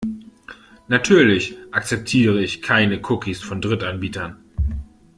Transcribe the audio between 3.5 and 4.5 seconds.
Drittanbietern.